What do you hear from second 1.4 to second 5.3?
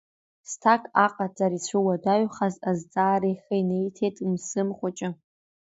ицәуадаҩхаз азҵаара ихы инеиҭеит Мсым Хәыҷы.